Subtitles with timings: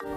[0.00, 0.10] Muy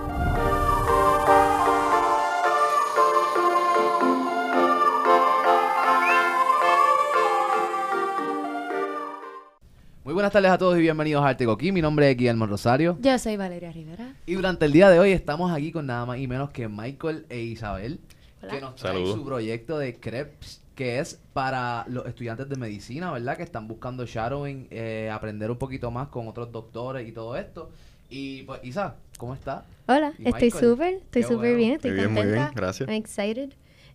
[10.13, 11.71] buenas tardes a todos y bienvenidos a Arte Coquí.
[11.71, 12.97] Mi nombre es Guillermo Rosario.
[12.99, 14.15] Yo soy Valeria Rivera.
[14.25, 17.27] Y durante el día de hoy estamos aquí con nada más y menos que Michael
[17.29, 17.99] e Isabel,
[18.41, 18.53] Hola.
[18.53, 23.37] que nos traen su proyecto de CREPS, que es para los estudiantes de medicina, ¿verdad?
[23.37, 27.69] Que están buscando shadowing, eh, aprender un poquito más con otros doctores y todo esto.
[28.09, 29.65] Y pues, Isa, ¿cómo está?
[29.87, 31.57] Hola, Y estoy súper, estoy súper bueno.
[31.57, 32.45] bien, estoy Muy bien, muy contenta.
[32.45, 32.89] bien, gracias.
[32.89, 33.53] I'm excited.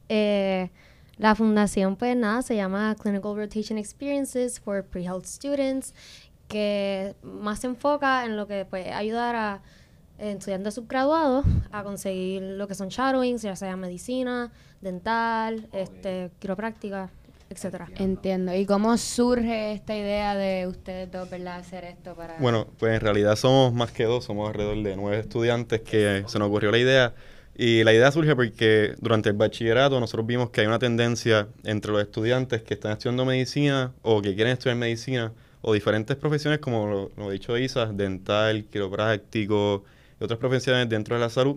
[0.08, 0.70] Eh,
[1.18, 5.94] la fundación, pues nada, se llama Clinical Rotation Experiences for Pre-Health Students,
[6.48, 9.62] que más se enfoca en lo que puede ayudar a
[10.18, 17.10] estudiantes subgraduados a conseguir lo que son shadowings, ya sea medicina, dental, este, quiropráctica,
[17.52, 17.88] etcétera.
[17.96, 18.54] Entiendo.
[18.54, 22.36] ¿Y cómo surge esta idea de ustedes dos, verdad, hacer esto para...
[22.38, 26.38] Bueno, pues en realidad somos más que dos, somos alrededor de nueve estudiantes que se
[26.38, 27.14] nos ocurrió la idea.
[27.54, 31.92] Y la idea surge porque durante el bachillerato nosotros vimos que hay una tendencia entre
[31.92, 36.86] los estudiantes que están estudiando medicina o que quieren estudiar medicina o diferentes profesiones como
[36.86, 39.84] lo, lo ha dicho Isa, dental, quiropráctico
[40.18, 41.56] y otras profesiones dentro de la salud,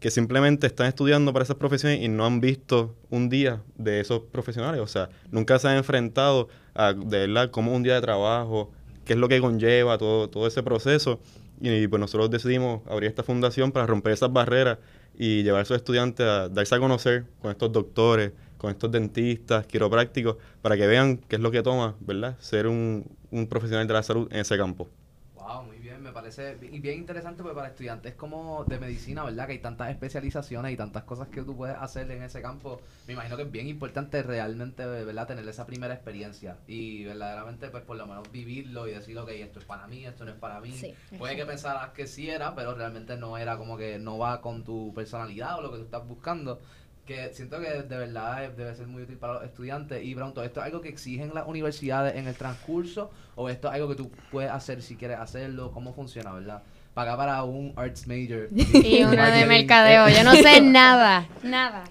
[0.00, 4.20] que simplemente están estudiando para esas profesiones y no han visto un día de esos
[4.20, 4.80] profesionales.
[4.80, 8.70] O sea, nunca se han enfrentado a de verdad cómo un día de trabajo,
[9.04, 11.20] qué es lo que conlleva todo, todo ese proceso.
[11.60, 14.78] Y pues nosotros decidimos abrir esta fundación para romper esas barreras
[15.16, 19.66] y llevar a esos estudiantes a darse a conocer con estos doctores, con estos dentistas,
[19.66, 22.36] quiroprácticos, para que vean qué es lo que toma, ¿verdad?
[22.40, 24.88] Ser un, un profesional de la salud en ese campo.
[25.34, 25.62] Wow,
[26.06, 29.46] me parece bi- y bien interesante pues, para estudiantes como de medicina, ¿verdad?
[29.46, 32.80] Que hay tantas especializaciones y tantas cosas que tú puedes hacer en ese campo.
[33.06, 35.26] Me imagino que es bien importante realmente, ¿verdad?
[35.26, 39.58] Tener esa primera experiencia y verdaderamente, pues por lo menos vivirlo y decir, ok, esto
[39.60, 40.72] es para mí, esto no es para mí.
[40.72, 44.40] Sí, Puede que pensaras que sí era, pero realmente no era como que no va
[44.40, 46.60] con tu personalidad o lo que tú estás buscando.
[47.06, 50.04] Que siento que de verdad debe ser muy útil para los estudiantes.
[50.04, 53.10] Y pronto, ¿esto es algo que exigen las universidades en el transcurso?
[53.36, 55.70] ¿O esto es algo que tú puedes hacer si quieres hacerlo?
[55.70, 56.62] ¿Cómo funciona, verdad?
[56.94, 58.48] Pagar para un arts major.
[58.84, 60.08] Y una de mercadeo.
[60.08, 61.28] Yo no sé nada.
[61.44, 61.84] Nada.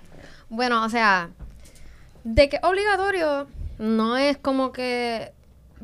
[0.50, 1.30] Bueno, o sea,
[2.26, 3.48] de que obligatorio
[3.80, 5.32] no es como que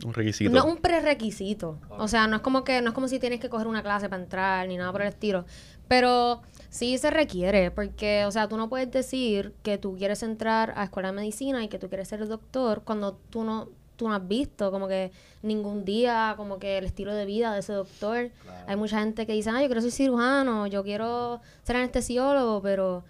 [0.03, 0.51] Un requisito.
[0.51, 1.77] No es un prerequisito.
[1.89, 4.09] O sea, no es como que no es como si tienes que coger una clase
[4.09, 5.45] para entrar ni nada por el estilo.
[5.87, 10.73] Pero sí se requiere, porque, o sea, tú no puedes decir que tú quieres entrar
[10.75, 14.15] a escuela de medicina y que tú quieres ser doctor cuando tú no tú no
[14.15, 15.11] has visto como que
[15.43, 18.31] ningún día como que el estilo de vida de ese doctor.
[18.41, 18.65] Claro.
[18.67, 23.03] Hay mucha gente que dice, ah, yo quiero ser cirujano, yo quiero ser anestesiólogo, pero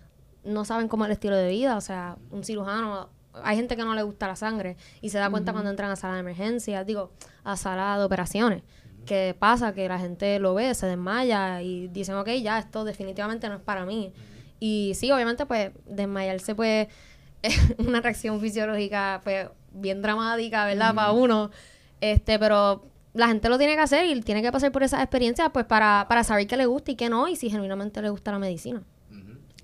[0.43, 1.77] no saben cómo es el estilo de vida.
[1.77, 3.07] O sea, un cirujano,
[3.41, 5.95] hay gente que no le gusta la sangre y se da cuenta cuando entran a
[5.95, 7.11] sala de emergencia, digo,
[7.45, 8.63] a sala de operaciones.
[9.05, 13.49] Que pasa que la gente lo ve, se desmaya y dicen, ok, ya, esto definitivamente
[13.49, 14.13] no es para mí.
[14.59, 16.87] Y sí, obviamente, pues, desmayarse, pues,
[17.41, 20.93] es una reacción fisiológica, pues, bien dramática, ¿verdad?
[20.93, 21.51] Para uno.
[21.99, 25.49] Este, pero la gente lo tiene que hacer y tiene que pasar por esas experiencias,
[25.51, 28.31] pues, para, para saber qué le gusta y qué no, y si genuinamente le gusta
[28.31, 28.83] la medicina.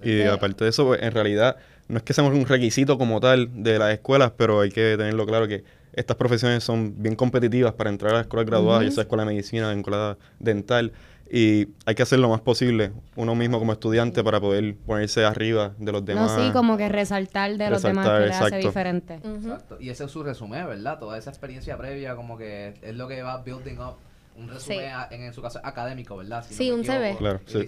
[0.04, 3.64] Y aparte de eso, pues, en realidad no es que seamos un requisito como tal
[3.64, 5.64] de las escuelas, pero hay que tenerlo claro que
[5.98, 9.28] estas profesiones son bien competitivas para entrar a las escuelas graduadas, ya sea escuela de
[9.32, 10.94] medicina, escuela dental,
[11.30, 15.74] y hay que hacer lo más posible uno mismo como estudiante para poder ponerse arriba
[15.78, 16.38] de los demás.
[16.38, 19.16] No, sí, como que resaltar de los demás que le hace diferente.
[19.16, 19.78] Exacto.
[19.80, 21.00] Y ese es su resumen, ¿verdad?
[21.00, 23.96] Toda esa experiencia previa, como que es lo que va building up.
[24.38, 24.86] Un resumen, Sí.
[24.86, 26.46] a- en, en su caso, académico, ¿verdad?
[26.48, 27.16] Si Sí, un CV.
[27.18, 27.66] Claro, sí.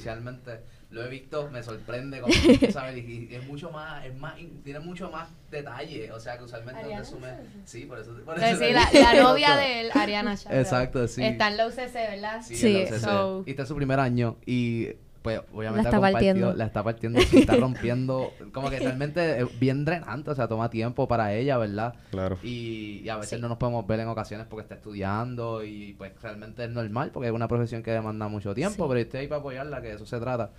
[0.92, 2.34] Lo he visto, me sorprende como
[2.72, 2.98] ¿sabes?
[2.98, 4.34] Y, y es mucho más, es más,
[4.64, 6.12] tiene mucho más detalle.
[6.12, 7.36] O sea, que usualmente un Ariana resumen.
[7.66, 8.14] Sí, por eso.
[8.26, 10.58] Por Pues eso sí, la, novia de él, Ariana Chávez.
[10.60, 11.24] Exacto, sí.
[11.24, 12.42] Está en la UCC, ¿verdad?
[12.44, 12.68] Sí, Sí.
[12.78, 13.00] en la UCC.
[13.02, 14.88] So- Y este es su primer año y
[15.22, 16.54] pues obviamente La está partiendo.
[16.54, 20.70] la está partiendo, sí, está rompiendo, como que realmente es bien drenante, o sea, toma
[20.70, 21.94] tiempo para ella, ¿verdad?
[22.10, 22.40] Claro.
[22.42, 23.42] Y, y a veces Sí.
[23.42, 27.28] no nos podemos ver en ocasiones porque está estudiando y pues realmente es normal porque
[27.28, 28.88] es una profesión que demanda mucho tiempo, Sí.
[28.88, 30.52] pero estoy ahí para apoyarla, que de eso se trata.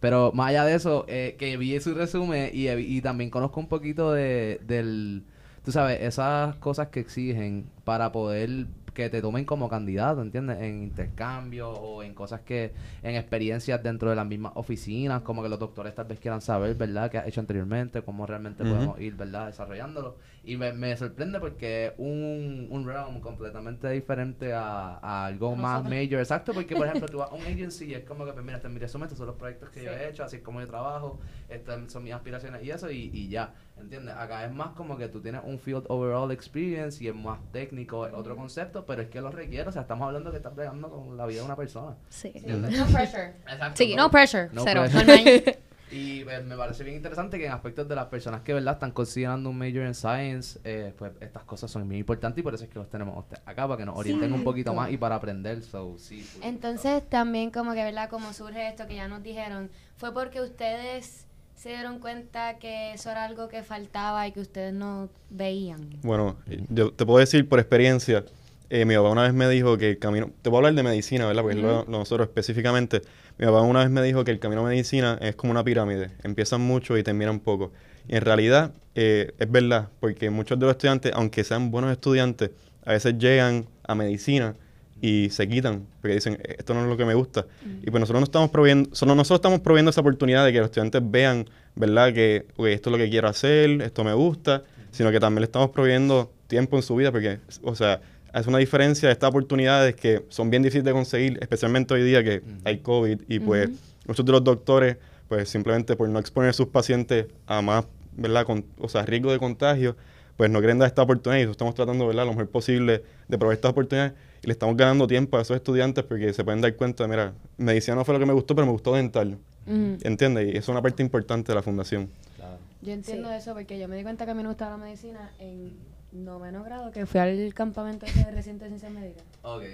[0.00, 3.68] Pero más allá de eso, eh, que vi su resumen y, y también conozco un
[3.68, 5.24] poquito de, del,
[5.64, 10.58] tú sabes, esas cosas que exigen para poder que te tomen como candidato, ¿entiendes?
[10.62, 12.72] En intercambio o en cosas que,
[13.02, 16.74] en experiencias dentro de las mismas oficinas, como que los doctores tal vez quieran saber,
[16.74, 17.10] ¿verdad?
[17.10, 18.00] ¿Qué has hecho anteriormente?
[18.00, 19.48] ¿Cómo realmente podemos ir, ¿verdad?
[19.48, 20.16] Desarrollándolo.
[20.44, 25.56] Y me, me sorprende porque es un, un realm completamente diferente a, a algo A
[25.56, 26.20] más major.
[26.20, 28.56] Exacto, porque por ejemplo tú vas a un agency y es como que, pues mira,
[28.56, 30.60] este es mi resumen, estos son los proyectos que yo he hecho, así es como
[30.60, 31.18] yo trabajo,
[31.50, 34.14] estas son mis aspiraciones y eso, y, y ya, ¿entiendes?
[34.16, 38.06] Acá es más como que tú tienes un field overall experience y es más técnico,
[38.06, 39.68] es otro concepto, pero es que lo requiere.
[39.68, 41.96] O sea, estamos hablando que estás pegando con la vida de una persona.
[42.08, 42.32] Sí.
[42.34, 42.78] ¿Entiendes?
[42.78, 43.34] No pressure.
[43.42, 43.76] Exacto.
[43.76, 44.48] Sí, No pressure.
[44.52, 44.84] No Cero.
[44.90, 45.58] pressure.
[45.90, 48.90] Y eh, me parece bien interesante que en aspectos de las personas que verdad están
[48.90, 52.64] considerando un major en science, eh, pues estas cosas son muy importantes y por eso
[52.64, 55.62] es que los tenemos acá para que nos orienten un poquito más y para aprender.
[55.62, 56.28] So, sí.
[56.42, 58.10] Entonces también como que, ¿verdad?
[58.10, 61.25] Como surge esto que ya nos dijeron, fue porque ustedes
[61.56, 65.80] se dieron cuenta que eso era algo que faltaba y que ustedes no veían.
[66.02, 66.36] Bueno,
[66.68, 68.24] yo te puedo decir por experiencia,
[68.68, 71.26] eh, mi papá una vez me dijo que el camino, te puedo hablar de medicina,
[71.26, 71.42] ¿verdad?
[71.42, 73.02] Porque es lo, lo nosotros específicamente,
[73.38, 76.10] mi papá una vez me dijo que el camino a medicina es como una pirámide,
[76.22, 77.72] empiezan mucho y terminan poco.
[78.06, 82.50] Y en realidad eh, es verdad, porque muchos de los estudiantes, aunque sean buenos estudiantes,
[82.84, 84.54] a veces llegan a medicina
[85.00, 87.46] y se quitan, porque dicen, "Eh, esto no es lo que me gusta.
[87.82, 90.66] Y pues nosotros no estamos proveyendo, solo nosotros estamos proveyendo esa oportunidad de que los
[90.66, 92.12] estudiantes vean, ¿verdad?
[92.14, 95.46] Que "Ok, esto es lo que quiero hacer, esto me gusta, sino que también le
[95.46, 98.00] estamos proveyendo tiempo en su vida, porque, o sea,
[98.32, 102.22] es una diferencia de estas oportunidades que son bien difíciles de conseguir, especialmente hoy día
[102.24, 103.70] que hay COVID y pues
[104.06, 104.96] muchos de los doctores,
[105.28, 108.44] pues simplemente por no exponer a sus pacientes a más, ¿verdad?
[108.44, 109.96] Con, o sea, riesgo de contagio,
[110.36, 112.24] pues no quieren dar esta oportunidad y estamos tratando, ¿verdad?
[112.24, 114.12] Lo mejor posible de proveer estas oportunidades
[114.46, 117.96] y le estamos ganando tiempo a esos estudiantes porque se pueden dar cuenta, mira, medicina
[117.96, 119.36] no fue lo que me gustó, pero me gustó dental.
[119.66, 119.98] Ujú.
[120.02, 120.46] ¿Entiendes?
[120.46, 122.08] Y eso es una parte importante de la fundación.
[122.36, 122.56] Claro.
[122.80, 123.34] Yo entiendo Sí.
[123.34, 125.72] eso porque yo me di cuenta que a mí no me gustaba la medicina en
[126.12, 129.24] noveno grado, que fui al campamento ese de reciente de ciencias médicas.
[129.42, 129.64] Ok.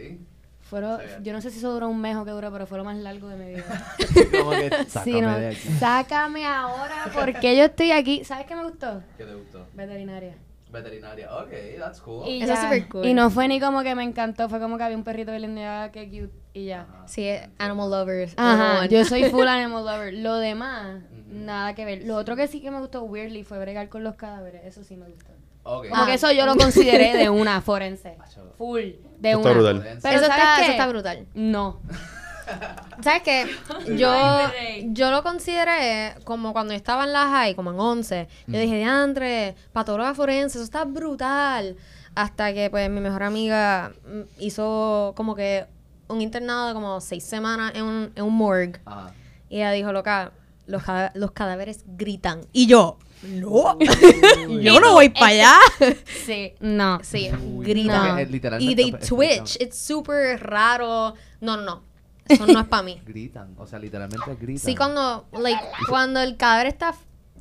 [0.63, 2.85] Fueron, yo no sé si eso duró un mes o qué duró, pero fue lo
[2.85, 3.95] más largo de mi vida.
[4.41, 5.69] Como que, Sí, sácame no, de aquí.
[5.79, 8.25] sácame ahora porque yo estoy aquí.
[8.25, 9.03] ¿Sabes qué me gustó?
[9.19, 9.67] ¿Qué te gustó?
[9.75, 10.35] Veterinaria.
[10.73, 11.31] Veterinaria.
[11.37, 12.27] Ok, that's cool.
[12.27, 12.65] Y, Eso es ya.
[12.65, 13.07] súper cool.
[13.07, 15.45] y no fue ni como que me encantó, fue como que había un perrito y
[15.63, 16.87] ah, qué cute y ya.
[17.07, 17.29] Sí,
[17.59, 18.35] animal lovers.
[18.37, 18.87] Ajá, 101.
[18.87, 20.15] yo soy full animal lover.
[20.15, 22.03] Lo demás, nada que ver.
[22.05, 24.63] Lo otro que sí que me gustó weirdly fue bregar con los cadáveres.
[24.65, 25.31] Eso sí me gustó.
[25.65, 25.89] Ok.
[25.89, 26.07] Como Ah.
[26.07, 28.17] que eso yo lo consideré de una forense.
[28.59, 28.81] Full.
[29.19, 29.51] De Eso una.
[29.51, 29.83] está brutal.
[29.83, 30.63] Pero eso, ¿sabes está, qué?
[30.63, 31.27] eso está brutal.
[31.35, 31.81] No.
[33.03, 33.47] ¿Sabes qué?
[33.97, 34.13] Yo,
[34.93, 38.29] yo lo consideré como cuando yo estaba en la high, como en 11.
[38.47, 41.77] Yo dije, diantre, patóloga forense, eso está brutal.
[42.15, 45.67] Hasta que, pues, mi mejor amiga mm, hizo como que
[46.09, 48.81] un internado de como seis semanas en un, en un morgue.
[48.85, 49.13] Ajá.
[49.49, 50.33] Y ella dijo, loca,
[50.67, 50.83] los,
[51.15, 52.43] los cadáveres gritan.
[52.53, 53.79] Y yo, no,
[54.61, 55.57] yo no voy para allá.
[56.27, 56.55] Sí.
[56.61, 57.01] No.
[57.03, 57.31] Sí,
[57.61, 58.19] gritan.
[58.19, 59.57] eh, literalmente Y they twitch.
[59.61, 61.15] It's súper raro.
[61.41, 61.92] No, no, no.
[62.33, 63.01] Eso no es para mí.
[63.07, 64.59] Gritan, o sea, literalmente gritan.
[64.65, 66.95] Sí, cuando, like, cuando el cadáver está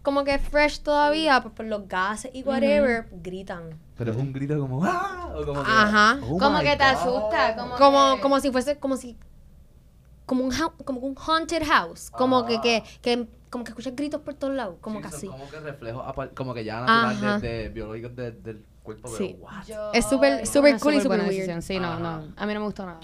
[0.03, 3.77] como que fresh todavía, pues por los gases y whatever, gritan.
[3.97, 5.31] Pero es un grito como ¡Ah!
[5.35, 6.19] O como que, Ajá.
[6.27, 6.91] "Oh Como que te God".
[6.91, 7.55] asusta.
[7.55, 9.15] Como, Como, que- como si fuese, como si,
[10.25, 10.51] como un,
[10.85, 12.09] como un haunted house.
[12.09, 15.27] Como que, que, que, como que escuchas gritos por todos lados, como Sí, que así.
[15.27, 17.39] Como que reflejos, apar- como que ya naturales Ajá.
[17.39, 19.35] de, de biológicos de- del cuerpo, Sí.
[19.39, 19.65] pero what?
[19.67, 21.35] Yo- Es súper- Ay, súper una cool y súper buena weird.
[21.47, 21.61] decisión.
[21.61, 22.33] Sí, no, no.
[22.35, 23.01] A mí no me gustó nada.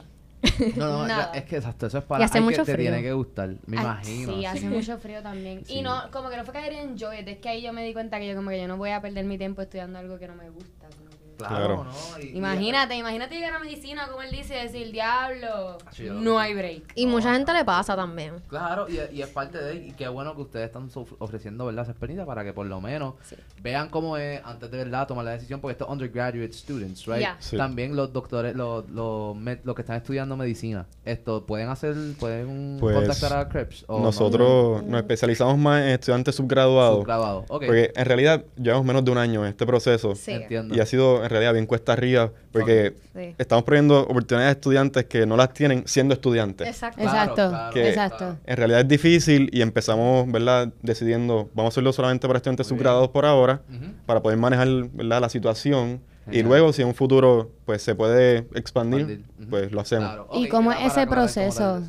[0.75, 1.31] No, no, Nada.
[1.33, 2.77] es que exacto, eso es para Y hace que- te frío.
[2.91, 4.33] tiene que gustar, me Ay, imagino.
[4.35, 5.63] Sí, hace mucho frío también.
[5.65, 5.75] Sí.
[5.75, 7.93] Y no, como que no fue didn't enjoy it, es que ahí yo me di
[7.93, 10.27] cuenta que yo como que yo no voy a perder mi tiempo estudiando algo que
[10.27, 10.87] no me gusta.
[10.97, 11.83] como que- Claro, Claro.
[11.85, 12.19] ¿no?
[12.23, 15.77] Y- y- Imagínate, imagínate llegar a medicina, como él dice, decir, diablo,
[16.13, 16.83] no hay break.
[16.95, 18.33] Y mucha gente le pasa también.
[18.47, 20.89] Claro, y, y es parte de y qué bueno que ustedes están
[21.19, 21.83] ofreciendo ¿verdad?
[21.83, 23.15] esa experiencia para que por lo menos
[23.61, 27.19] vean cómo es antes de verdad tomar la decisión, porque estos undergraduate students, right?
[27.19, 27.35] Yeah.
[27.39, 27.57] Sí.
[27.57, 32.77] También los doctores, los, los, med- los que están estudiando medicina, esto pueden hacer, pueden
[32.79, 36.99] Pues, contactar a Krebs o Nosotros nos especializamos más en estudiantes subgraduados.
[36.99, 37.45] subgraduados.
[37.49, 40.15] Ok, Porque en realidad llevamos menos de un año en este proceso.
[40.15, 40.31] Sí.
[40.31, 40.75] entiendo.
[40.75, 43.35] Y ha sido en realidad bien cuesta arriba porque Sí.
[43.37, 46.67] estamos poniendo oportunidades a estudiantes que no las tienen siendo estudiantes.
[46.67, 47.01] Exacto.
[47.01, 48.37] Claro, Exacto, claro, Que- exacto.
[48.45, 50.69] En realidad es difícil y empezamos, ¿verdad?
[50.81, 52.79] Decidiendo, vamos a hacerlo solamente para estudiantes Muy bien.
[52.79, 53.85] subgraduados por ahora, Ujú.
[54.05, 55.21] para poder manejar, ¿verdad?
[55.21, 56.01] La situación.
[56.29, 59.23] Y luego, si en un futuro, pues se puede expandir, Expandir.
[59.39, 59.49] Ujú.
[59.49, 60.07] pues lo hacemos.
[60.09, 60.27] Claro.
[60.33, 61.81] ¿Y Ok, cómo es ese proceso?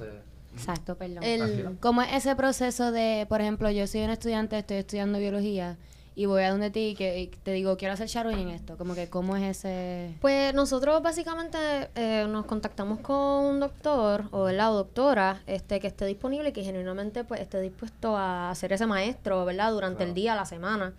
[0.55, 1.23] Exacto, perdón.
[1.23, 5.77] El, ¿Cómo es ese proceso de, por ejemplo, yo soy un estudiante, estoy estudiando biología
[6.19, 8.77] y voy a donde ti y que y te digo, quiero hacer shadowing en esto?
[8.77, 10.17] Como que, ¿cómo es ese...?
[10.21, 11.57] Pues nosotros básicamente
[11.95, 16.65] eh, nos contactamos con un doctor o la doctora este, que esté disponible y que
[16.65, 19.71] genuinamente pues, esté dispuesto a hacer ese maestro, ¿verdad?
[19.71, 20.93] Durante el día, la semana.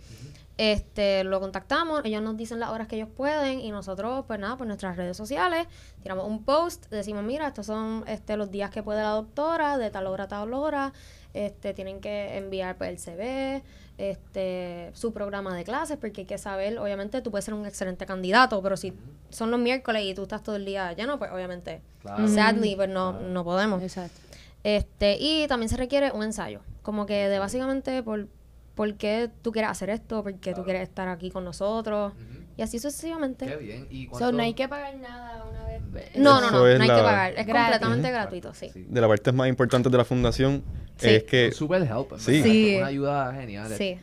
[0.56, 4.56] Este, lo contactamos, ellos nos dicen las horas que ellos pueden y nosotros, pues nada,
[4.56, 5.66] por nuestras redes sociales,
[6.02, 9.90] tiramos un post, decimos, mira, estos son este, los días que puede la doctora, de
[9.90, 10.92] tal hora a tal hora,
[11.34, 13.62] este, tienen que enviar pues, el CV,
[13.98, 18.06] este, su programa de clases, porque hay que saber, obviamente tú puedes ser un excelente
[18.06, 18.92] candidato, pero si
[19.28, 22.26] son los miércoles y tú estás todo el día lleno, pues obviamente, Claro.
[22.28, 23.82] sadly, pues no, no podemos.
[23.82, 24.18] Exacto.
[24.64, 28.26] Este, y también se requiere un ensayo, como que de básicamente por,
[28.74, 32.12] por qué tú quieres hacer esto, por qué tú quieres estar aquí con nosotros,
[32.56, 33.46] Y así sucesivamente.
[33.46, 33.86] Qué bien.
[33.90, 35.80] ¿Y So, cuánto- no hay que pagar nada una vez.
[36.16, 37.30] No, no, no, es no hay que la- pagar.
[37.36, 37.62] Es Gratis.
[37.78, 38.14] completamente Ujú.
[38.16, 38.70] gratuito, sí.
[38.72, 38.86] Sí.
[38.88, 40.62] De las partes más importantes de la fundación
[40.98, 41.08] Sí.
[41.08, 42.18] es que Un super help.
[42.18, 42.42] Sí.
[42.42, 42.76] Sí.
[42.78, 43.72] Una ayuda genial.
[43.76, 43.98] Sí.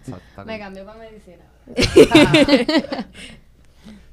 [0.45, 1.43] Me cambió para medicina.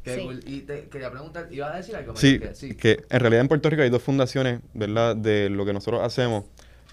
[0.03, 0.21] Qué Sí.
[0.23, 0.41] cool.
[0.47, 2.15] Y te quería preguntar, ¿ibas a decir algo?
[2.17, 2.39] Sí.
[2.79, 5.17] que en realidad en Puerto Rico hay dos fundaciones, ¿verdad?
[5.17, 6.45] De lo que nosotros hacemos,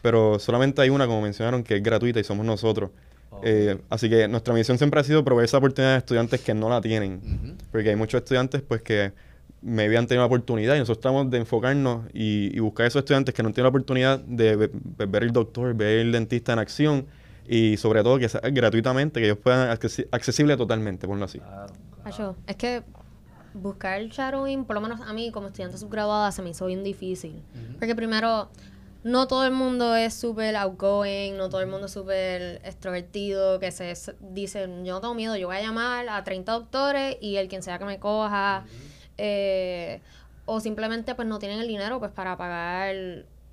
[0.02, 2.92] pero solamente hay una, como mencionaron, que es gratuita y somos nosotros.
[3.44, 6.70] Eh, así que nuestra misión siempre ha sido proveer esa oportunidad a estudiantes que no
[6.70, 7.56] la tienen, Ujú.
[7.72, 9.14] porque hay muchos estudiantes pues que
[9.62, 13.00] me habían tenido la oportunidad y nosotros tratamos de enfocarnos y, y buscar a esos
[13.02, 16.54] estudiantes que no tienen la oportunidad de ve- ve- ver el doctor, ver el dentista
[16.54, 17.06] en acción
[17.48, 21.40] y sobre todo que sea gratuitamente, que ellos puedan accesi- accesible totalmente, ponlo así.
[21.40, 21.74] Claro,
[22.04, 22.36] claro.
[22.48, 22.84] es que
[23.54, 27.44] buscar shadowing, por lo menos a mí como estudiante subgraduada, se me hizo bien difícil.
[27.54, 27.78] Ujú.
[27.80, 28.50] Porque primero,
[29.04, 33.72] no todo el mundo es súper outgoing, no todo el mundo es súper extrovertido, que
[33.72, 37.48] se dice, yo no tengo miedo, yo voy a llamar a 30 doctores y el
[37.48, 38.66] quien sea que me coja.
[39.18, 40.02] eh,
[40.46, 42.96] o simplemente pues no tienen el dinero pues para pagar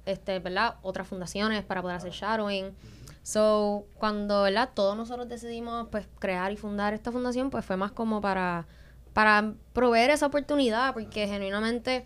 [0.07, 0.77] este, ¿verdad?
[0.83, 2.75] otras fundaciones para poder hacer shadowing.
[3.23, 4.71] So, cuando, ¿verdad?
[4.75, 8.67] Todos nosotros decidimos pues crear y fundar esta fundación, pues fue más como para
[9.13, 12.05] para proveer esa oportunidad, porque genuinamente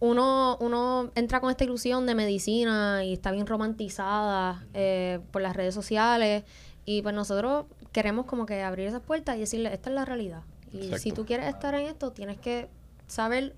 [0.00, 5.56] uno, uno entra con esta ilusión de medicina y está bien romantizada eh, por las
[5.56, 6.44] redes sociales
[6.84, 10.42] y pues nosotros queremos como que abrir esas puertas y decirle, esta es la realidad.
[10.72, 12.68] Y si tú quieres estar en esto, tienes que
[13.06, 13.54] saber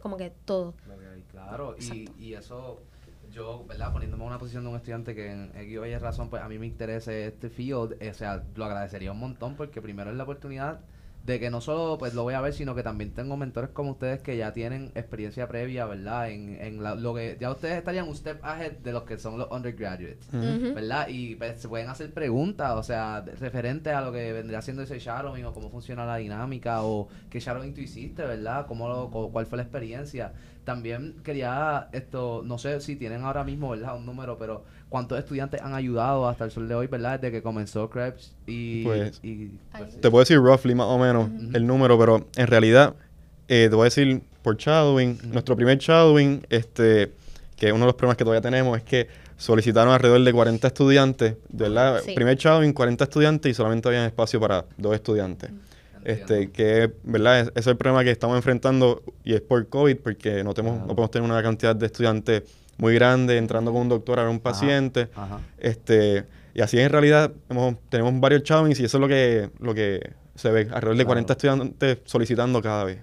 [0.00, 0.74] como que todo.
[1.30, 2.80] Claro, y, y eso,
[3.30, 3.92] yo, ¿verdad?
[3.92, 6.48] Poniéndome en una posición de un estudiante que en X o Y razón, pues a
[6.48, 10.16] mí me interesa este field, eh, o sea, lo agradecería un montón porque primero es
[10.16, 10.80] la oportunidad
[11.24, 13.90] de que no solo pues lo voy a ver, sino que también tengo mentores como
[13.90, 16.30] ustedes que ya tienen experiencia previa, ¿verdad?
[16.30, 19.36] En, en la- lo que ya ustedes estarían un step ahead de los que son
[19.38, 20.26] los undergraduates.
[20.74, 21.08] ¿verdad?
[21.08, 24.82] Y pues, se pueden hacer preguntas, o sea, de- referentes a lo que vendría siendo
[24.82, 28.64] ese shadowing o cómo funciona la dinámica o qué shadowing tú hiciste, ¿verdad?
[28.66, 30.32] ¿Cómo lo, co- ¿Cuál fue la experiencia?
[30.68, 33.96] También quería esto, no sé si tienen ahora mismo, ¿verdad?
[33.96, 37.18] Un número, pero ¿cuántos estudiantes han ayudado hasta el sol de hoy, ¿verdad?
[37.18, 38.84] Desde que comenzó Krebs y...
[38.84, 39.98] Pues, y, pues.
[39.98, 42.94] Te puedo decir roughly más o menos el número, pero en realidad
[43.48, 47.14] eh, te voy a decir por shadowing, nuestro primer shadowing, este,
[47.56, 49.08] que uno de los problemas que todavía tenemos es que
[49.38, 52.02] solicitaron alrededor de 40 estudiantes, ¿verdad?
[52.04, 52.12] Sí.
[52.12, 55.50] Primer shadowing, 40 estudiantes y solamente había espacio para dos estudiantes.
[56.10, 57.40] Este, que, ¿verdad?
[57.40, 60.88] Es- es el problema que estamos enfrentando y es por COVID, porque no, tenemos, no
[60.88, 62.42] podemos tener una cantidad de estudiantes
[62.78, 65.08] muy grande entrando con un doctor a ver un paciente.
[65.14, 65.40] Ajá.
[65.58, 66.24] Este,
[66.54, 70.12] y así en realidad hemos- tenemos varios shadowings y eso es lo que, lo que
[70.38, 71.06] se ve, alrededor de Claro.
[71.08, 73.02] 40 estudiantes solicitando cada vez.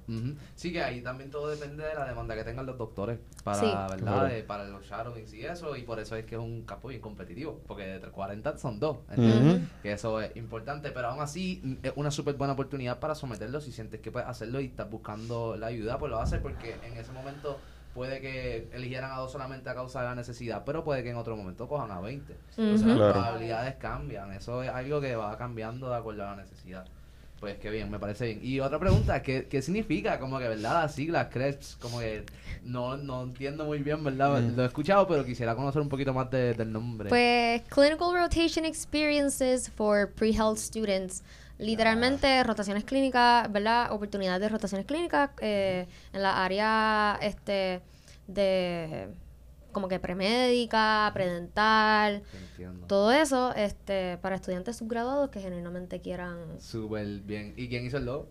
[0.55, 3.65] Sí, que ahí también todo depende de la demanda que tengan los doctores para, Sí.
[3.65, 3.97] ¿verdad?
[4.29, 4.47] Claro.
[4.47, 7.61] Para los shadowings y eso, y por eso es que es un campo bien competitivo,
[7.67, 8.97] porque de 40 son dos.
[9.83, 13.59] Que eso es importante, pero aún así mm, es una súper buena oportunidad para someterlo
[13.61, 16.97] si sientes que puedes hacerlo y estás buscando la ayuda, pues lo haces porque en
[16.97, 17.59] ese momento
[17.93, 21.15] puede que eligieran a dos solamente a causa de la necesidad, pero puede que en
[21.15, 22.33] otro momento cojan a 20.
[22.57, 22.87] Entonces Ujú.
[22.89, 23.13] las Claro.
[23.13, 26.85] probabilidades cambian, eso es algo que va cambiando de acuerdo a la necesidad.
[27.45, 28.39] Pues qué bien, me parece bien.
[28.41, 30.17] Y otra pregunta, ¿qué, qué significa?
[30.17, 30.81] Como que, ¿verdad?
[30.81, 32.23] Las siglas, CREPS, como que
[32.63, 34.41] no, no entiendo muy bien, ¿verdad?
[34.41, 34.55] Mm.
[34.55, 37.07] Lo he escuchado, pero quisiera conocer un poquito más de- del nombre.
[37.09, 41.21] Pues Clinical Rotation Experiences for Pre-Health Students.
[41.59, 43.91] Literalmente rotaciones clínicas, ¿verdad?
[43.91, 47.79] Oportunidades de rotaciones clínicas eh, en la área este
[48.25, 49.07] de
[49.75, 52.87] como que premédica, predental, Entiendo.
[52.87, 57.53] todo eso este para estudiantes subgraduados que genuinamente quieran Súper bien.
[57.57, 58.27] ¿Y quién hizo el logo?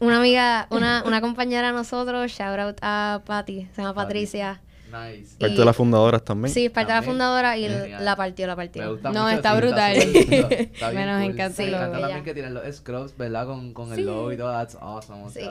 [0.00, 4.06] una amiga, una, una compañera de nosotros, shout out a Patty, se llama Patty.
[4.06, 4.60] Patricia.
[4.86, 5.36] Nice.
[5.38, 6.52] Parte Y- de las fundadoras también.
[6.54, 8.04] Sí, parte de la fundadora y Genial.
[8.04, 8.92] la partió, la Me partió.
[8.92, 9.92] gusta No, mucho, está brutal.
[9.96, 11.30] Está bien Me nos cool.
[11.32, 13.46] encanta Me el encanta también que tienen los scrubs, ¿verdad?
[13.46, 14.00] Con, con Sí.
[14.00, 14.50] el logo y todo.
[14.52, 15.28] That's awesome.
[15.30, 15.42] Sí.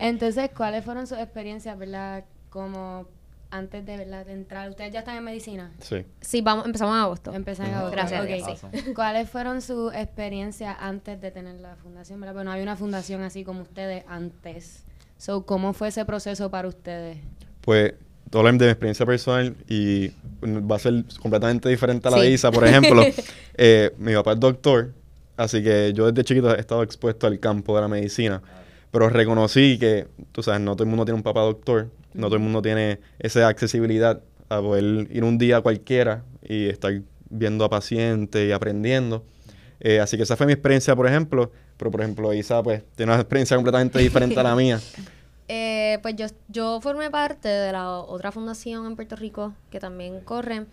[0.00, 2.24] Entonces, ¿cuáles fueron sus experiencias, verdad?
[2.50, 3.06] Como
[3.54, 4.26] antes de, ¿verdad?
[4.26, 4.68] de entrar.
[4.68, 5.70] ¿Ustedes ya están en medicina?
[5.80, 6.04] Sí.
[6.20, 7.32] Sí, vamos, empezamos en agosto.
[7.32, 7.86] Empiezan Ujú.
[7.86, 8.28] a Gracias a Ok.
[8.28, 8.50] Dios, sí.
[8.50, 8.94] Awesome.
[8.94, 12.20] ¿Cuáles fueron sus experiencias antes de tener la fundación?
[12.20, 12.34] ¿verdad?
[12.34, 14.84] Bueno, había una fundación así como ustedes antes.
[15.16, 17.18] So, ¿Cómo fue ese proceso para ustedes?
[17.60, 17.94] Pues,
[18.30, 20.08] todo de mi experiencia personal y
[20.42, 22.24] va a ser completamente diferente a la Sí.
[22.24, 22.50] de Isa.
[22.50, 23.02] Por ejemplo,
[23.56, 24.92] eh, mi papá es doctor,
[25.36, 28.42] así que yo desde chiquito he estado expuesto al campo de la medicina.
[28.94, 32.36] Pero reconocí que, tú sabes, no todo el mundo tiene un papá doctor, no todo
[32.36, 37.70] el mundo tiene esa accesibilidad a poder ir un día cualquiera y estar viendo a
[37.70, 39.24] pacientes y aprendiendo.
[39.80, 41.50] Eh, así que esa fue mi experiencia, por ejemplo.
[41.76, 44.78] Pero, por ejemplo, Isa, pues, tiene una experiencia completamente diferente a la mía.
[45.46, 50.20] Eh, pues yo, yo formé parte de la otra fundación en Puerto Rico que también
[50.20, 50.64] corre,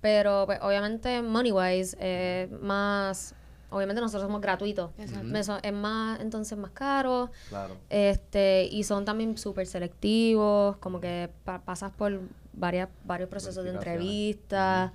[0.00, 3.34] pero pues obviamente Moneywise es más
[3.70, 4.90] obviamente nosotros somos gratuitos.
[4.98, 5.36] Exacto.
[5.36, 7.30] Eso es más, entonces más caro.
[7.48, 7.76] Claro.
[7.88, 12.20] Este, y son también súper selectivos, como que pa- pasas por
[12.52, 14.00] varias, varios procesos de Verificaciones.
[14.02, 14.92] entrevista.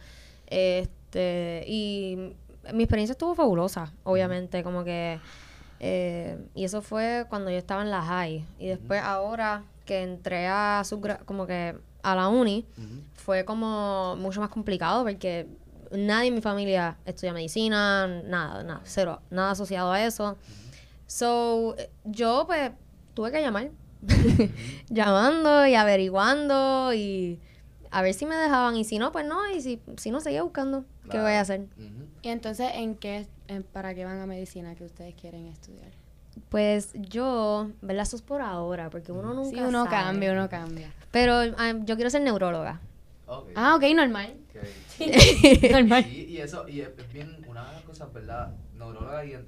[0.47, 2.33] Este, y
[2.73, 5.19] mi experiencia estuvo fabulosa, obviamente, como que.
[5.79, 8.45] eh, y eso fue cuando yo estaba en la high.
[8.59, 12.65] Y después, ahora que entré a subgra- como que a la uni,
[13.13, 15.47] fue como mucho más complicado porque
[15.97, 20.37] nadie en mi familia estudia medicina, nada, nada, cero, nada asociado a eso.
[21.07, 22.71] So, yo pues
[23.13, 23.69] tuve que llamar,
[24.89, 27.39] llamando y averiguando y
[27.91, 30.43] a ver si me dejaban y si no, pues no, y si, si no, seguía
[30.43, 31.67] buscando qué voy a hacer.
[32.21, 35.91] Y entonces, ¿en qué, en- para qué van a medicina que ustedes quieren estudiar?
[36.49, 38.03] Pues yo, ¿verdad?
[38.03, 39.95] Eso es por ahora, porque uno nunca Sí, uno sabe.
[39.95, 40.91] cambia, uno cambia.
[41.11, 42.81] Pero ah, yo quiero ser neuróloga.
[43.27, 43.49] Ok.
[43.55, 44.33] Ah, ok, normal.
[44.49, 44.65] Ok.
[45.71, 46.05] normal.
[46.11, 48.49] Y, y eso, y es bien, una de las cosas, ¿verdad?
[48.77, 49.33] Neuróloga y...
[49.33, 49.39] eh,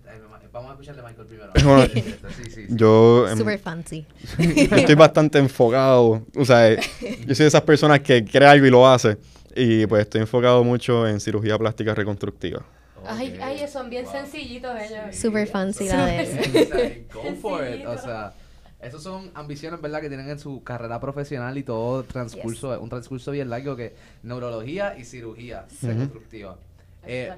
[0.51, 1.51] vamos a escucharle a Michael primero.
[1.63, 2.65] Bueno, Sí, sí, sí.
[2.69, 4.05] Yo em, Super fancy.
[4.37, 6.25] estoy bastante enfocado.
[6.35, 6.79] O sea, eh,
[7.25, 9.17] yo soy de esas personas que cree algo y lo hace.
[9.55, 12.63] Y pues estoy enfocado mucho en cirugía plástica reconstructiva.
[13.09, 13.41] Ay, Ok.
[13.41, 14.11] ay, son bien Wow.
[14.13, 15.15] sencillitos ellos.
[15.15, 17.85] Super fancy la de Go for it.
[17.85, 18.33] O sea,
[18.81, 20.01] esas son ambiciones, ¿verdad?
[20.01, 24.97] Que tienen en su carrera profesional y todo transcurso, un transcurso bien largo que neurología
[24.97, 26.57] y cirugía reconstructiva.
[27.05, 27.31] Eh,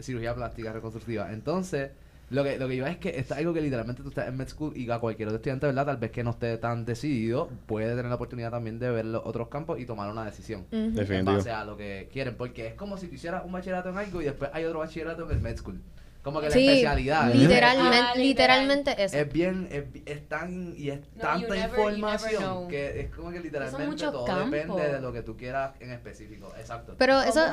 [0.00, 1.32] cirugía plástica reconstructiva.
[1.32, 1.90] Entonces,
[2.30, 4.48] lo que, lo que iba es que está algo que literalmente tú estás en med
[4.48, 5.86] school y a cualquier otro estudiante, ¿verdad?
[5.86, 9.22] Tal vez que no esté tan decidido, puede tener la oportunidad también de ver los
[9.24, 10.62] otros campos y tomar una decisión.
[10.62, 10.76] Ujú.
[10.76, 11.36] En Definitivo.
[11.36, 14.22] base a lo que quieren, porque es como si tú hicieras un bachillerato en algo
[14.22, 15.80] y después hay otro bachillerato en el med school.
[16.26, 17.32] Como que la Sí, especialidad.
[17.32, 18.18] literalmente, Ah, literal.
[18.18, 19.16] literalmente eso.
[19.16, 22.66] Es bien, es, es tan y es No, tanta never- información know.
[22.68, 24.50] que es como que literalmente todo campos.
[24.50, 26.52] depende de lo que tú quieras en específico.
[26.58, 26.96] Exacto.
[26.98, 27.44] Pero eso,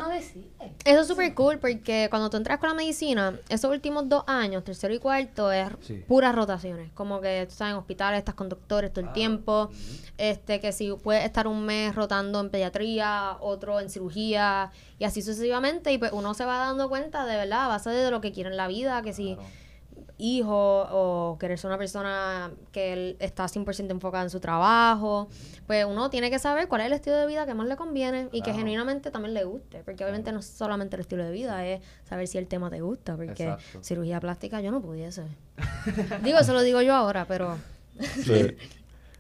[0.86, 4.64] eso es súper cool porque cuando tú entras con la medicina, esos últimos dos años,
[4.64, 6.04] tercero y cuarto, es Sí.
[6.08, 6.92] puras rotaciones.
[6.94, 9.70] Como que tú estás en hospitales, estás con doctores todo el Ah, tiempo.
[10.18, 15.22] Este, que si puedes estar un mes rotando en pediatría, otro en cirugía, y así
[15.22, 15.92] sucesivamente.
[15.92, 18.50] Y pues uno se va dando cuenta de verdad, a base de lo que quiere
[18.50, 19.50] en la vida, que si Claro.
[20.18, 25.28] hijo o querer ser una persona que él está 100% enfocada en su trabajo,
[25.68, 28.30] pues uno tiene que saber cuál es el estilo de vida que más le conviene
[28.32, 31.66] y que genuinamente también le guste, porque obviamente no es solamente el estilo de vida,
[31.66, 33.84] es saber si el tema te gusta, porque Exacto.
[33.84, 35.24] cirugía plástica yo no pudiese.
[36.24, 37.58] digo, eso lo digo yo ahora, pero
[38.00, 38.56] Sí.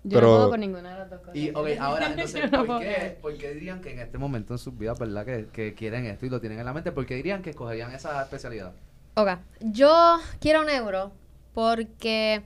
[0.05, 1.35] Yo Pero- no puedo con ninguna de las dos cosas.
[1.37, 4.57] Y, ok, ahora, entonces, no ¿por qué, por qué dirían que en este momento en
[4.57, 6.91] sus vidas, verdad, que, que quieren esto y lo tienen en la mente?
[6.91, 8.73] ¿Por qué dirían que escogerían esa especialidad?
[9.15, 11.11] Ok, yo quiero neuro
[11.53, 12.43] porque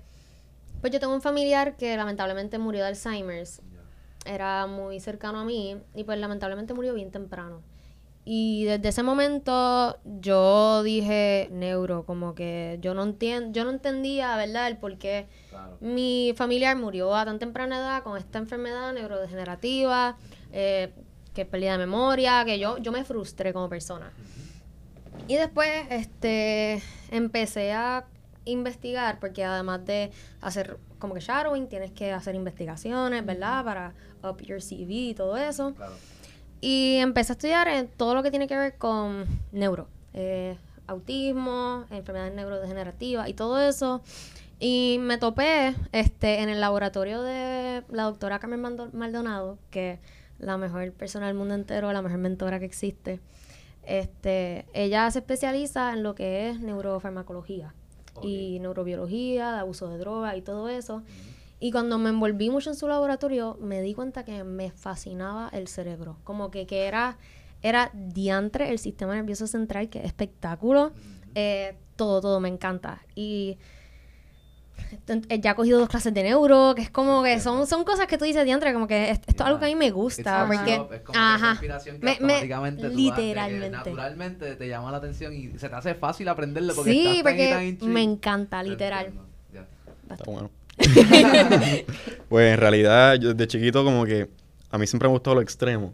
[0.82, 3.62] pues yo tengo un familiar que lamentablemente murió de Alzheimer's.
[4.26, 7.62] Era muy cercano a mí y pues lamentablemente murió bien temprano.
[8.26, 14.36] Y desde ese momento yo dije neuro, como que yo no entiendo, yo no entendía,
[14.36, 15.78] ¿verdad?, el por qué Claro.
[15.80, 20.18] mi familiar murió a tan temprana edad con esta enfermedad neurodegenerativa,
[20.52, 20.92] eh,
[21.34, 24.12] que pérdida de memoria, que yo, yo me frustré como persona.
[25.28, 28.06] Y después este, empecé a
[28.46, 30.12] investigar, porque además de
[30.42, 33.64] hacer como que shadowing, tienes que hacer investigaciones, ¿verdad?
[33.64, 35.74] Para up your CV y todo eso.
[35.76, 35.94] Claro.
[36.62, 41.86] Y empecé a estudiar en todo lo que tiene que ver con neuro, eh, autismo,
[41.92, 44.02] enfermedades neurodegenerativas y todo eso.
[44.60, 48.62] Y me topé este, en el laboratorio de la doctora Carmen
[48.94, 50.00] Maldonado, que es
[50.40, 53.20] la mejor persona del mundo entero, la mejor mentora que existe.
[53.88, 57.74] Este, ella se especializa en lo que es neurofarmacología
[58.22, 61.04] y neurobiología, de abuso de droga y todo eso.
[61.62, 65.70] Y cuando me envolví mucho en su laboratorio, me di cuenta que me fascinaba el
[65.70, 66.18] cerebro.
[66.26, 67.18] Como que, que era,
[67.62, 70.92] era diantre el sistema nervioso central, que es espectáculo.
[71.34, 73.02] Eh, todo, todo me encanta.
[73.16, 73.58] Y
[75.42, 78.18] ya he cogido dos clases de neuro, que es como que son, son cosas que
[78.18, 80.46] tú dices diantre, como que es- esto es algo que a mí me gusta.
[80.48, 83.78] It's Porque, job, es como ajá, que Me- me- automáticamente tú vas literalmente.
[83.78, 87.36] naturalmente te llama la atención y se te hace fácil aprenderlo porque Sí, estás tan
[87.36, 87.94] y tan porque intrigued.
[87.94, 89.14] me encanta, Te literal.
[90.10, 90.50] Está bueno.
[92.30, 94.30] pues en realidad, yo desde chiquito como que
[94.70, 95.94] a mí siempre me gustó lo extremo.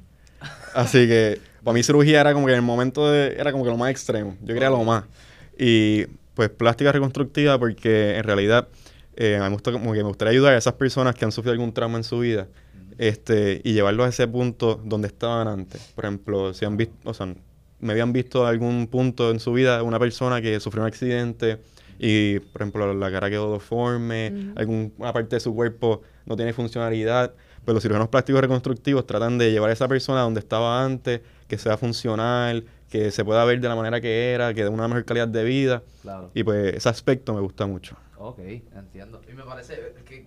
[0.74, 3.70] Así que para mí cirugía era como que en el momento de, era como que
[3.70, 4.36] lo más extremo.
[4.42, 5.06] Yo quería lo más.
[5.58, 8.68] Y pues plástica reconstructiva porque en realidad
[9.16, 11.74] eh, me, gusta, como que me gustaría ayudar a esas personas que han sufrido algún
[11.74, 12.48] trauma en su vida
[12.98, 15.92] este, y llevarlos a ese punto donde estaban antes.
[15.96, 17.34] Por ejemplo, si han visto, o sea,
[17.80, 21.60] me habían visto algún punto en su vida una persona que sufrió un accidente
[22.00, 27.34] y, por ejemplo, la cara quedó deforme, alguna parte de su cuerpo no tiene funcionalidad,
[27.66, 31.58] pues los cirujanos plásticos reconstructivos tratan de llevar a esa persona donde estaba antes, que
[31.58, 35.04] sea funcional, que se pueda ver de la manera que era, que dé una mejor
[35.04, 35.82] calidad de vida.
[36.04, 36.30] Claro.
[36.36, 37.98] Y pues ese aspecto me gusta mucho.
[38.26, 39.22] Ok, entiendo.
[39.30, 40.26] Y me parece que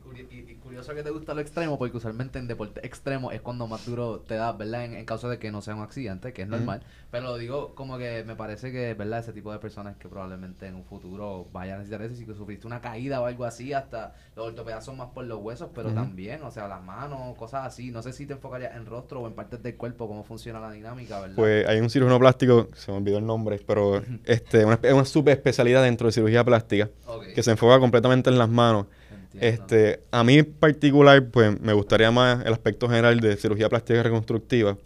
[0.63, 4.21] curioso que te gusta lo extremo, porque usualmente en deporte extremo es cuando más duro
[4.21, 4.85] te da, ¿verdad?
[4.85, 6.83] En, en caso de que no sea un accidente, que es normal.
[7.11, 9.21] Pero lo digo como que me parece que, ¿verdad?
[9.21, 12.35] Ese tipo de personas que probablemente en un futuro vayan a necesitar eso, si que
[12.35, 15.91] sufriste una caída o algo así, hasta los ortopedas son más por los huesos, pero
[15.93, 17.91] también, o sea, las manos, cosas así.
[17.91, 20.71] No sé si te enfocarías en rostro o en partes del cuerpo, cómo funciona la
[20.71, 21.37] dinámica, ¿verdad?
[21.37, 25.07] Pues hay un cirujano plástico, se me olvidó el nombre, pero este, una, es una
[25.07, 26.91] subespecialidad dentro de cirugía plástica
[27.35, 28.87] que se enfoca completamente en las manos.
[29.11, 29.47] entiendo.
[29.47, 34.03] Este, a mí en particular, pues me gustaría más el aspecto general de cirugía plástica
[34.03, 34.77] reconstructiva.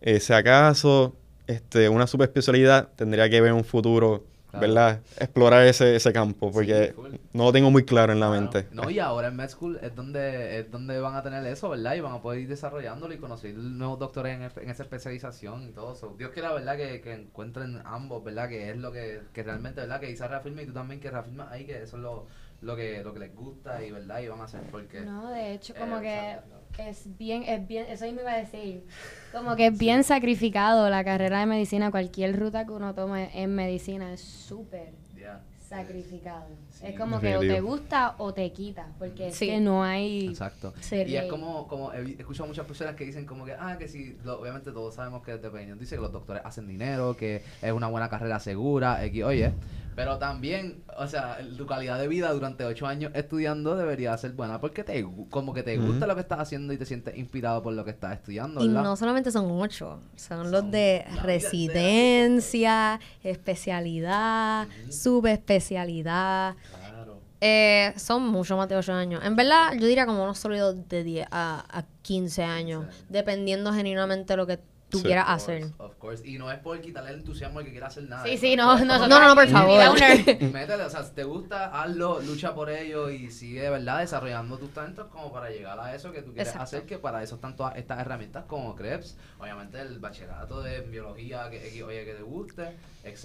[0.00, 4.24] Eh, si acaso este, una subespecialidad tendría que ver en un futuro,
[4.58, 4.74] Claro.
[4.74, 5.00] ¿verdad?
[5.18, 8.40] Explorar ese, ese campo, porque Sí, no lo tengo muy claro en la Claro.
[8.42, 8.68] mente.
[8.72, 11.94] No, y ahora en Med School es donde, es donde van a tener eso, ¿verdad?
[11.94, 15.72] Y van a poder ir desarrollándolo y conocer nuevos doctores en, en esa especialización y
[15.72, 16.14] todo eso.
[16.18, 16.76] Dios quiera, ¿verdad?
[16.76, 18.48] Que, que encuentren ambos, ¿verdad?
[18.48, 20.00] Que es lo que, que realmente, ¿verdad?
[20.00, 22.26] Que Isa reafirme y tú también que reafirmas ahí que eso es lo,
[22.62, 24.20] lo, que, lo que les gusta y, ¿verdad?
[24.20, 25.00] Y van a hacer porque...
[25.00, 26.55] No, de hecho, como Eh, que.
[26.78, 28.84] Es bien, es bien, eso me iba a decir.
[29.32, 33.54] Como que es bien sacrificado la carrera de medicina, cualquier ruta que uno tome en
[33.54, 35.40] medicina es súper ya.
[35.68, 36.46] sacrificado.
[36.70, 36.86] Sí.
[36.88, 40.28] es como que o te gusta o te quita, porque es que no hay...
[40.28, 40.74] Exacto.
[40.92, 44.16] Y es como, como he escuchado muchas personas que dicen como que, ah, que si,
[44.24, 47.72] lo- obviamente todos sabemos que desde pequeños dice que los doctores hacen dinero, que es
[47.72, 49.52] una buena carrera segura, X, oye,
[49.96, 54.60] pero también, o sea, tu calidad de vida durante ocho años estudiando debería ser buena
[54.60, 57.72] porque te, como que te gusta lo que estás haciendo y te sientes inspirado por
[57.72, 64.68] lo que estás estudiando, Y no solamente son ocho, son Son los de residencia, especialidad,
[64.90, 66.56] subespecialidad.
[66.78, 67.20] Claro.
[67.40, 69.24] Eh, son mucho más de 8 años.
[69.24, 73.04] En verdad, yo diría como unos sólidos de 10 a, a 15 años, años.
[73.08, 75.04] dependiendo genuinamente lo que tú Sí.
[75.04, 75.64] quieras Of hacer.
[75.78, 76.26] Of course.
[76.28, 78.24] Y no es por quitarle el entusiasmo al que quiera hacer nada.
[78.24, 79.82] Sí, sí, no, no, No, no, por favor.
[80.52, 84.58] Métele, o sea, si te gusta, hazlo, lucha por ello y sigue, de verdad, desarrollando
[84.58, 86.62] tus talentos como para llegar a eso que tú quieres Exacto.
[86.64, 91.50] hacer, que para eso están todas estas herramientas como CREPS, obviamente el bachillerato de biología
[91.50, 92.76] que, que, oye, que te guste,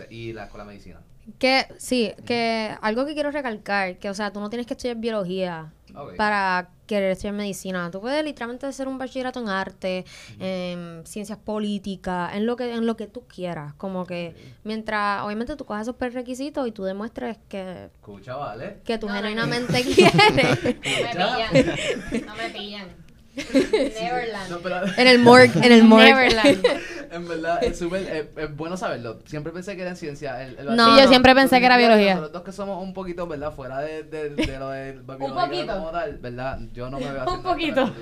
[0.09, 0.99] y la escuela de medicina.
[1.39, 4.97] Que sí, que algo que quiero recalcar, que o sea, tú no tienes que estudiar
[4.97, 5.71] biología
[6.17, 7.89] para querer estudiar medicina.
[7.91, 10.05] Tú puedes literalmente hacer un bachillerato en arte,
[10.39, 15.55] en ciencias políticas, en lo que en lo que tú quieras, como que mientras obviamente
[15.55, 18.79] tú coges esos prerequisitos y tú demuestres que Escucha, ¿vale?
[18.83, 19.27] que tú No, no, no.
[19.27, 22.25] genuinamente quieres No me pillan.
[22.25, 23.10] No me pillan.
[23.35, 24.49] Neverland.
[24.49, 26.13] No, pero en el morgue, en el morgue.
[26.13, 26.65] Neverland.
[27.11, 29.19] en verdad es súper es, es bueno saberlo.
[29.25, 30.43] Siempre pensé que era en ciencia.
[30.43, 32.15] El, el No, yo siempre pensé que era biología.
[32.19, 33.53] Los dos que somos un poquito, ¿verdad?
[33.53, 35.73] Fuera de, de, de lo de biología poquito.
[35.73, 36.59] como tal, ¿verdad?
[36.73, 37.93] Yo no me veo Un poquito.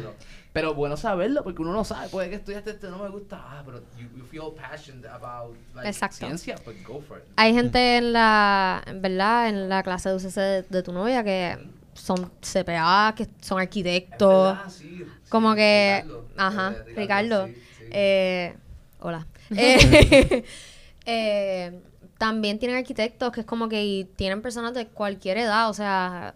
[0.52, 3.62] Pero bueno saberlo, porque uno no sabe, puede que estudiaste esto no me gusta, ah,
[3.64, 6.26] pero you, you feel passionate about like, Exacto.
[6.26, 7.24] ciencia, pues go for it.
[7.36, 11.24] Hay gente en la, en verdad, en la clase de UCC de, de tu novia
[11.24, 11.56] que
[12.00, 14.58] son CPA, que son arquitectos.
[14.58, 17.84] verdad, sí, Como sí, que, Ricardo, ajá, eh, Ricardo, sí, sí.
[17.92, 18.58] eh,
[19.00, 19.28] hola.
[19.56, 20.44] Eh,
[21.06, 21.82] eh,
[22.18, 26.36] también tienen arquitectos que es como que y tienen personas de cualquier edad, o sea,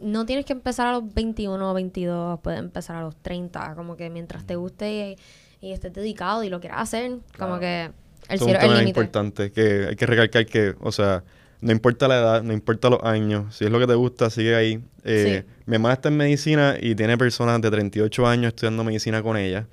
[0.00, 3.96] no tienes que empezar a los 21 o 22, puedes empezar a los 30, como
[3.96, 5.16] que mientras te guste
[5.60, 7.92] y, y estés dedicado y lo quieras hacer, como que
[8.28, 9.00] el un cielo es el límite.
[9.00, 11.24] importante, que hay que recalcar que, o sea,
[11.60, 14.54] no importa la edad, no importa los años, si es lo que te gusta, sigue
[14.54, 14.82] ahí.
[15.04, 15.54] Eh, Sí.
[15.66, 19.66] Mi hermana está en medicina y tiene personas de 38 años estudiando medicina con ella.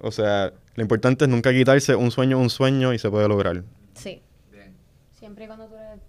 [0.00, 3.62] O sea, lo importante es nunca quitarse un sueño, un sueño y se puede lograr.
[3.94, 4.20] Sí.
[4.52, 4.72] Bien.
[5.18, 6.00] Siempre y cuando tú le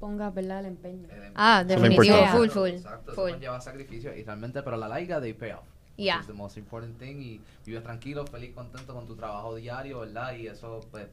[0.00, 0.60] pongas, ¿verdad?
[0.60, 1.08] El empeño.
[1.10, 1.80] El Ah, empeño.
[1.80, 2.38] definitivo, importante.
[2.38, 3.30] full, full, Exacto, full.
[3.30, 5.60] eso lleva sacrificio y realmente, pero a la larga, they pay off.
[5.96, 6.20] which Yeah.
[6.20, 10.32] is the most important thing y vives tranquilo, feliz, contento con tu trabajo diario, ¿verdad?
[10.36, 11.06] Y eso, pues,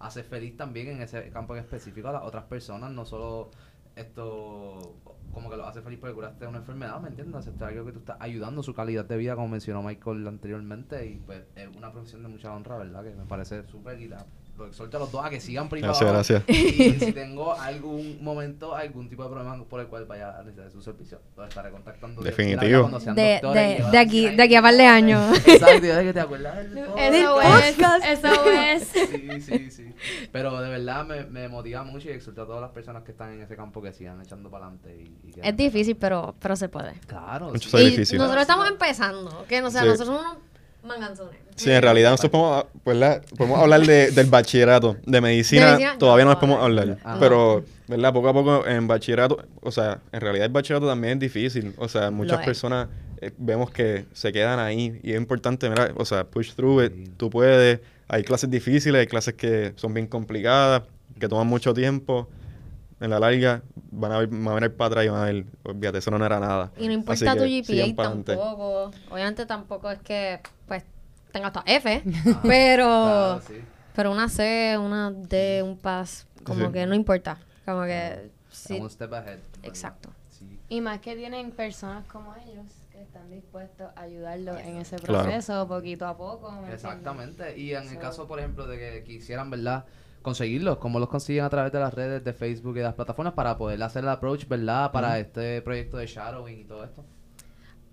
[0.00, 3.50] hace feliz también en ese campo en específico a las otras personas, no solo
[3.96, 4.96] esto
[5.32, 7.46] como que lo hace feliz porque curaste una enfermedad, ¿me entiendes?
[7.46, 11.06] Esto es algo que tú estás ayudando su calidad de vida, como mencionó Michael anteriormente,
[11.06, 13.04] y pues es una profesión de mucha honra, ¿verdad?
[13.04, 14.26] Que me parece súper y la,
[14.66, 15.92] exhorto a los dos a que sigan primero.
[15.98, 16.48] Gracias, gracias.
[16.48, 20.70] Y si tengo algún momento, algún tipo de problema por el cual vaya a necesitar
[20.70, 22.22] su servicio, los estaré contactando.
[22.22, 22.82] Definitivo.
[22.82, 25.38] cuando sean De, de, de aquí, de aquí a par de años.
[25.46, 27.64] Exacto, de que te acuerdas del Eso podcast.
[27.66, 28.04] es, podcast.
[28.06, 28.88] eso es.
[29.10, 29.94] Sí, sí, sí.
[30.32, 33.32] Pero de verdad me, me motiva mucho y exhorto a todas las personas que están
[33.32, 34.96] en ese campo que sigan echando para adelante.
[34.96, 36.92] Y, y Es difícil, pero, pero se puede.
[37.06, 37.50] Claro.
[37.50, 37.76] Mucho sí.
[37.76, 38.18] Y sacrificio.
[38.18, 39.84] nosotros estamos empezando, que no sé, Sí.
[39.86, 40.36] nosotros somos unos
[40.84, 41.36] manganzones.
[41.56, 43.22] Sí, en realidad nosotros podemos, ¿verdad?
[43.36, 44.96] podemos hablar de- del bachillerato.
[45.04, 46.98] De medicina, De medicina, todavía no no, nos podemos hablar.
[47.20, 48.12] Pero, ¿verdad?
[48.12, 51.74] Poco a poco en bachillerato, o sea, en realidad el bachillerato también es difícil.
[51.76, 52.88] O sea, muchas personas
[53.20, 56.92] eh, vemos que se quedan ahí y es importante, mira, o sea, push through it.
[57.18, 60.82] Tú puedes, hay clases difíciles, hay clases que son bien complicadas,
[61.18, 62.28] que toman mucho tiempo.
[63.00, 65.44] En la larga van a, ver, van a venir para atrás y van a ver,
[65.64, 66.72] olvídate, eso no era nada.
[66.76, 68.90] Y no Así importa tu GPA tampoco.
[69.10, 70.84] Obviamente tampoco es que, pues,
[71.32, 72.84] tengas hasta F, Ah, pero...
[72.84, 73.54] claro, sí.
[73.94, 76.72] Pero una C, una D, un pass, como Sí.
[76.72, 77.38] que no importa.
[77.66, 79.38] Como que sí, step ahead.
[79.62, 80.10] exacto.
[80.30, 80.58] Sí.
[80.68, 85.24] Y más que tienen personas como ellos que están dispuestos a ayudarlos en ese Claro.
[85.24, 86.52] proceso poquito a poco.
[86.72, 87.58] Exactamente.
[87.58, 89.84] Y en el So- caso, por ejemplo, de que quisieran, ¿verdad?
[90.22, 93.32] Conseguirlos, ¿cómo los consiguen a través de las redes de Facebook y de las plataformas
[93.34, 94.92] para poder hacer el approach, ¿verdad?
[94.92, 97.04] Para este proyecto de shadowing y todo esto.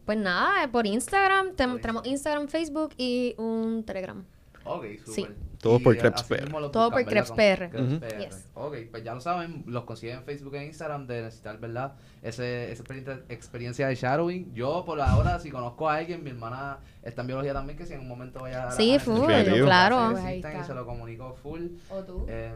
[0.06, 4.24] Pues nada, eh, por Instagram, Por tenemos Instagram, Facebook y un Telegram.
[4.66, 5.28] Ok, Sí.
[5.62, 6.50] Todo Y, por Krebs PR.
[6.50, 7.06] Todo buscan, por.
[7.06, 7.70] Krebs PR.
[7.70, 8.18] Krebs PR.
[8.20, 8.48] Yes.
[8.54, 11.94] Ok, pues ya lo saben, los consiguen en Facebook e Instagram de necesitar, ¿verdad?
[12.22, 14.54] Ese, esa experiencia, experiencia de shadowing.
[14.54, 17.94] Yo, por ahora, si conozco a alguien, mi hermana está en biología también, que si
[17.94, 18.72] en un momento vaya a...
[18.72, 19.26] Sí, a- full,
[19.64, 20.10] claro.
[20.12, 21.62] Pues ahí necesitan y se lo comunico full.
[21.90, 22.26] ¿O tú?
[22.28, 22.52] Eh,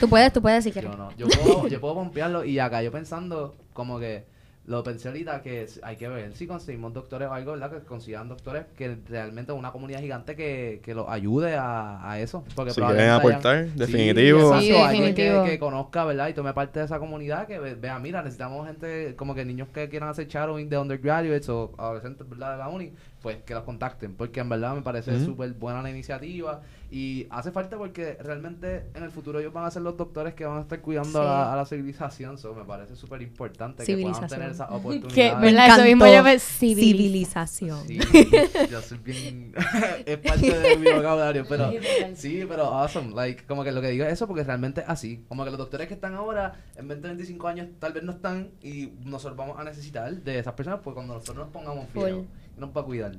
[0.00, 0.90] Tú puedes, tú puedes si quieres.
[0.90, 1.10] Yo no.
[1.16, 4.26] Yo puedo, yo puedo pompearlo y acá yo pensando como que
[4.66, 7.70] lo pensé ahorita que es- hay que ver si conseguimos doctores o algo, ¿verdad?
[7.70, 12.44] Que consigan doctores que realmente una comunidad gigante que, que los ayude a, a eso.
[12.54, 14.38] Porque Si quieren aportar, hayan- definitivo.
[14.38, 16.28] Sí, exacto, Sí, alguien que, conozca, ¿verdad?
[16.28, 19.68] Y tome parte de esa comunidad que ve- vea, mira, necesitamos gente como que niños
[19.68, 22.52] que quieran hacer shadowing de undergraduates o adolescentes, ¿verdad?
[22.52, 24.14] De la uni, pues que los contacten.
[24.14, 26.62] Porque en verdad me parece súper buena la iniciativa
[26.94, 30.44] y hace falta porque realmente en el futuro ellos van a ser los doctores que
[30.44, 31.26] van a estar cuidando Sí.
[31.26, 32.38] a, a la civilización.
[32.38, 35.40] So, me parece súper importante que puedan tener esa Que, oportunidad.
[35.40, 35.68] ¿verdad?
[35.70, 37.84] Eso mismo yo Civilización.
[37.88, 37.98] Sí,
[38.70, 39.52] yo soy bien.
[40.06, 41.72] es parte de mi vocabulario, pero.
[42.14, 43.12] Sí, pero awesome.
[43.12, 45.24] Like, como que lo que digo es eso porque realmente es así.
[45.26, 48.50] Como que los doctores que están ahora, en 20, 25 años, tal vez no están
[48.62, 52.70] y nosotros vamos a necesitar de esas personas pues cuando nosotros nos pongamos y Nos
[52.70, 53.16] va a cuidar.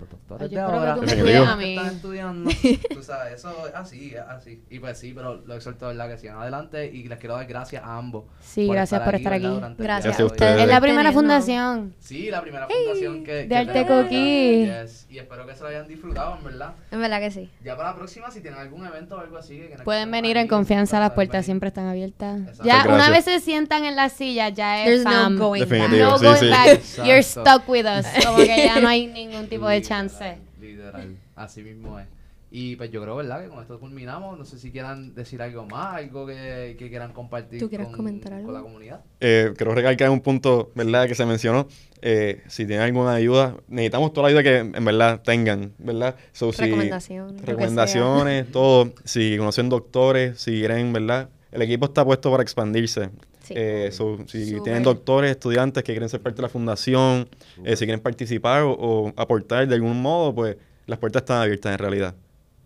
[0.00, 1.76] Los doctores Ay, de yo espero que ahora, tú me que a mí.
[1.76, 2.50] están estudiando,
[2.94, 4.62] tú sabes, eso es así, es así.
[4.70, 6.08] Y pues sí, pero lo exhorto, ¿verdad?
[6.08, 8.24] Que sigan adelante y les quiero dar gracias a ambos.
[8.40, 9.44] Sí, gracias por estar aquí.
[9.46, 10.62] el Gracias a de ustedes.
[10.62, 11.94] Es la primera fundación.
[11.98, 14.02] Sí, la primera fundación que, de que Arte tenemos.
[14.04, 14.64] Coquí.
[14.66, 16.72] Yes, Y espero que se lo hayan disfrutado, en verdad.
[16.90, 17.50] En verdad que sí.
[17.62, 19.58] Ya para la próxima, si tienen algún evento o algo así.
[19.58, 21.44] que Pueden que venir en ahí, confianza, las pueden puertas venir.
[21.44, 22.40] siempre están abiertas.
[22.40, 22.64] Exacto.
[22.64, 22.94] Ya, Gracias.
[22.94, 26.10] una vez se sientan en la silla, ya es There's no going Definitivo.
[26.10, 26.48] No Sí, going sí.
[26.50, 26.68] back.
[26.68, 27.04] Exacto.
[27.04, 28.06] You're stuck with us.
[28.24, 30.38] Como que ya no hay ningún tipo de chance.
[30.60, 32.06] Literal, así mismo es.
[32.52, 33.42] Y pues yo creo, ¿verdad?
[33.44, 34.36] Que con esto culminamos.
[34.36, 37.96] No sé si quieran decir algo más, algo que, que quieran compartir ¿Tú quieres con,
[37.98, 38.52] comentar con algo?
[38.52, 39.00] la comunidad.
[39.20, 41.06] Eh, quiero recalcar un punto, ¿verdad?
[41.06, 41.68] Que se mencionó.
[42.02, 46.16] Eh, si tienen alguna ayuda, necesitamos toda la ayuda que en verdad tengan, ¿verdad?
[46.32, 47.40] So, si- Recomendaciones.
[47.42, 48.92] recomendaciones, todo.
[49.04, 51.28] Si conocen doctores, si quieren, ¿verdad?
[51.52, 53.10] El equipo está puesto para expandirse.
[53.42, 53.54] Sí.
[53.56, 54.62] Eh, so, si Súper.
[54.62, 57.28] tienen doctores, estudiantes que quieren ser parte de la fundación,
[57.64, 61.72] eh, si quieren participar o, o aportar de algún modo, pues las puertas están abiertas
[61.72, 62.14] en realidad.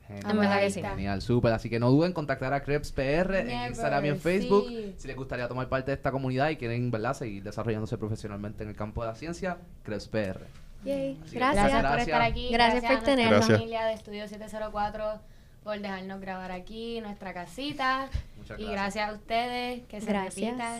[0.08, 0.82] En verdad que sí.
[0.82, 1.52] Genial, súper.
[1.52, 4.66] Así que no duden en contactar a Krebs PR en Never, Instagram y en Facebook.
[4.68, 4.94] sí.
[4.98, 7.14] Si les gustaría tomar parte de esta comunidad y quieren, ¿verdad?
[7.14, 10.40] Seguir desarrollándose profesionalmente en el campo de la ciencia, Krebs PR.
[10.84, 11.32] Gracias.
[11.32, 12.06] Gracias, por Gracias.
[12.08, 12.50] estar aquí.
[12.52, 13.38] Gracias por a nuestra tenernos.
[13.38, 13.58] Gracias.
[13.58, 15.20] familia de Estudio 704
[15.64, 18.08] por dejarnos grabar aquí nuestra casita.
[18.36, 18.60] Muchas gracias.
[18.60, 20.52] Y gracias a ustedes que se gracias.
[20.52, 20.78] Repita.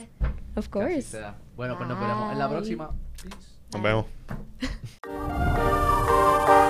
[0.57, 1.19] Of course.
[1.57, 2.91] Bueno, pues nos veremos en la próxima.
[3.73, 4.07] Nos vemos.